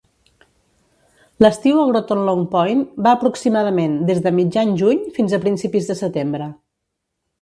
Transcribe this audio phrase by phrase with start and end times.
[1.45, 5.99] L'estiu a Groton Long Point va aproximadament des de mitjan juny fins a principis de
[6.01, 6.49] setembre.